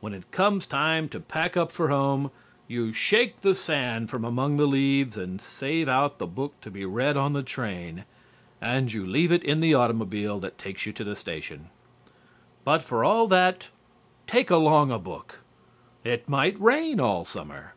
When 0.00 0.12
it 0.12 0.28
comes 0.32 0.66
time 0.66 1.08
to 1.10 1.20
pack 1.20 1.56
up 1.56 1.70
for 1.70 1.88
home, 1.88 2.32
you 2.66 2.92
shake 2.92 3.42
the 3.42 3.54
sand 3.54 4.10
from 4.10 4.24
among 4.24 4.56
the 4.56 4.66
leaves 4.66 5.16
and 5.16 5.40
save 5.40 5.88
out 5.88 6.18
the 6.18 6.26
book 6.26 6.60
to 6.62 6.70
be 6.72 6.84
read 6.84 7.16
on 7.16 7.32
the 7.32 7.44
train. 7.44 8.04
And 8.60 8.92
you 8.92 9.06
leave 9.06 9.30
it 9.30 9.44
in 9.44 9.60
the 9.60 9.72
automobile 9.74 10.40
that 10.40 10.58
takes 10.58 10.84
you 10.84 10.92
to 10.94 11.04
the 11.04 11.14
station. 11.14 11.70
But 12.64 12.82
for 12.82 13.04
all 13.04 13.28
that, 13.28 13.68
"take 14.26 14.50
along 14.50 14.90
a 14.90 14.98
book." 14.98 15.38
It 16.02 16.28
might 16.28 16.60
rain 16.60 16.98
all 16.98 17.24
summer. 17.24 17.74